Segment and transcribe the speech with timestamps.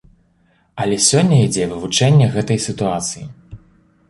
[0.85, 3.25] Але сёння ідзе вывучэнне гэтай сітуацыі.